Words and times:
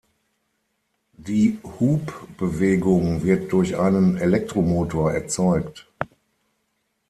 Die 1.13 1.59
Hub-Bewegung 1.63 3.21
wird 3.23 3.53
durch 3.53 3.77
einen 3.77 4.17
Elektromotor 4.17 5.11
erzeugt. 5.13 5.87